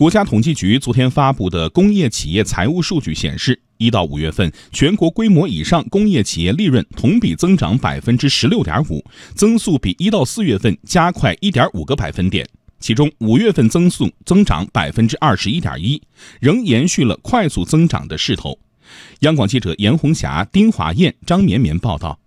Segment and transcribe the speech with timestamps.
[0.00, 12.48] 国家统计局昨天发布的工业企业财务数据显示，一到五月份，全国规模以上工业企业利润同比增长百分之十六点五，增速比一到四月份加快一点五个百分点。
[12.78, 16.00] 其中，五月份增速增长百分之二十一点一，
[16.40, 18.58] 仍延续了快速增长的势头。
[19.18, 22.19] 央广记者严红霞、丁华燕、张绵绵报道。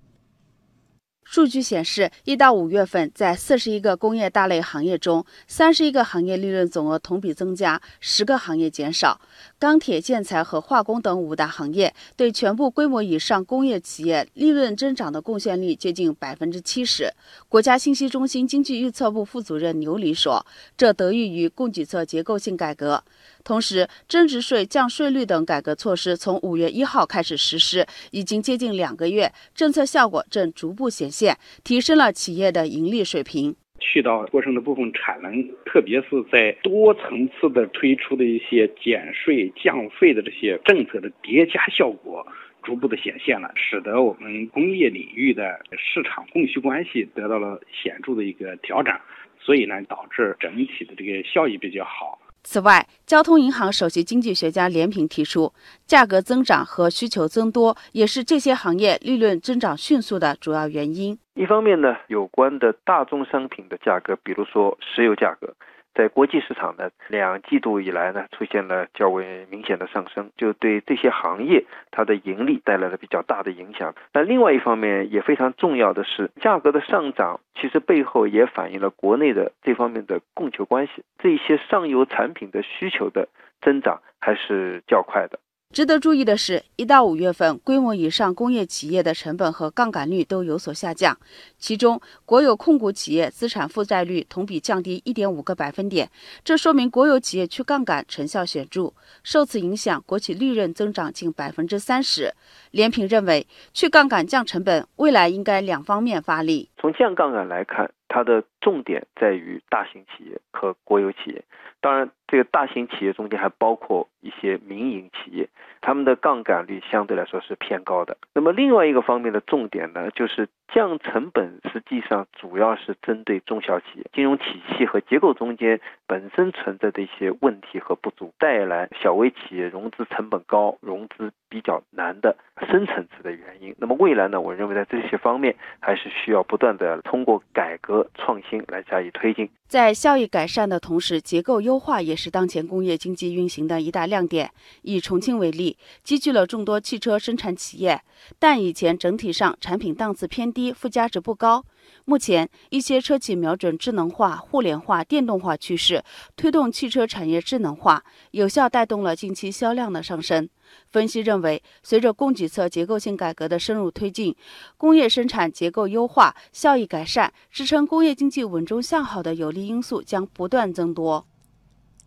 [1.25, 9.19] 数据显示，一到五月份，在四十一个工业大类行业中，三十一个行业利润总额同比增加，十个行业减少。
[9.57, 17.11] 钢铁、建材和化工等五大行业对全部规模以上工业企业利润增长的贡献率接近百分之七十。
[17.49, 20.45] 国家信息中心经济预测部副主任牛黎说
[20.77, 23.03] ：“这得益于供给侧结构性改革。”
[23.43, 31.22] 同时，增值税降税率等改革措施从五月一号开始实施，已经接近两个月，政策效果正逐步显现，
[31.63, 33.55] 提升了企业的盈利水平。
[33.79, 42.25] 去到过剩的部分产能，特别是在多层次的推出的一些减税降费的这些政策的叠加效果，
[42.63, 48.97] 逐步的显现了，使得我们工业领域的市场供需关系得到了显著的一个调整，
[49.37, 52.17] 所以呢，导致整体的这个效益比较好。
[52.43, 55.53] 此外，交通银行首席经济学家连平提出，
[55.87, 61.17] 价格增长和需求增多也是这些行业利润增长迅速的主要原因。
[61.35, 65.55] 一方面呢，有关的大宗商品的价格，比如说石油价格。
[65.93, 73.93] 在国际市场呢，两季度以来呢，出现了较为明显的上升，就对这些行业它的盈利带来了比较大的影响。
[74.13, 83.27] 那另外一方面也非常重要的是，价格的上涨其实背后也反映了国内的这方面的供求关系，这些上游产品的需求的
[83.61, 85.39] 增长还是较快的。
[85.73, 91.17] 值得注意的是，一到五月份，规模以上工业企业的成本和杠杆率都有所下降。
[91.57, 96.07] 其中，国有控股企业资产负债率同比降低一点五个百分点，
[96.43, 98.93] 这说明国有企业去杠杆成效显著。
[99.23, 102.31] 受此影响，国企利润增长近百分之三十。
[102.69, 106.69] 连平认为，去杠杆降成本，未来应该两方面发力。
[106.77, 111.43] 从降杠杆来看，它的重点在于大型企业和国有企业。
[111.81, 115.49] 当然，这个大型企业中间还包括一些民营企业，
[115.83, 118.17] 他们的杠杆率相对来说是偏高的。
[118.33, 132.35] 那么另外一个方面的重点呢，就是降成本，实际上主要是针对中小企业，金融体系和结构中间本身存在的一些问题和不足，带来小微企业融资成本高、融资比较难的
[132.71, 133.75] 深层次的原因。
[133.77, 139.49] 那么未来呢，我认为在这些方面还是需要不断的通过改革创新来加以推进。
[139.67, 144.51] 在效益改善的同时，结构优化也是当前工业经济运行的一大亮点。
[144.83, 145.72] 以重庆为例，
[146.03, 148.01] 积聚了众多汽车生产企业，
[148.39, 151.65] 但以前整体上产品档次偏低，附加值不高。
[152.05, 156.03] 目前，一些车企瞄准智能化、互联化、电动化趋势，
[156.35, 160.49] 推动汽车产业智能化，有效带动了近期销量的上升。
[160.89, 164.35] 分析认为，随着供给侧结构性改革的深入推进，
[164.77, 171.25] 工业生产结构优化、效益改善，支撑工业经济稳中向好的有利因素将不断增多。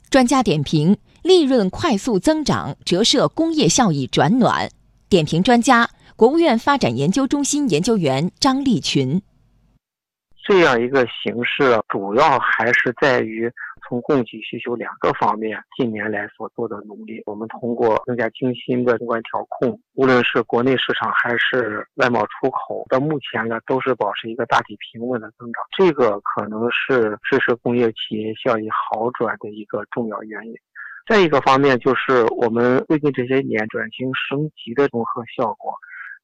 [0.09, 4.69] 专家点评：利润快速增长折射工业效益转暖。
[5.09, 9.20] 点评专家：国务院发展研究中心研究员张立群。
[10.44, 13.50] 这样一个形式，主要还是在于
[13.88, 17.20] 从供给需求两个方面近年来所做的努力。
[17.26, 25.60] 我们通过更加精心的宏观调控，无论是国内市场还是外贸出口，到目前呢都是保持一个大体平稳的增长。
[25.76, 30.54] 这个可能是支持工业企业效益好转的一个重要原因。
[31.06, 35.72] 再一个方面就是我们最近这些年转型升级的综合效果。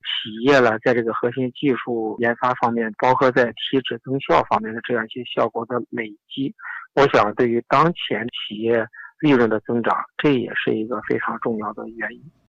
[0.03, 6.53] 企业呢，在这个核心技术研发方面，包括在提质增效方面的这样一些效果的累积，
[6.97, 8.85] 我想对于当前企业
[9.21, 12.33] 利润的增长，这也是一个非常重要的原因。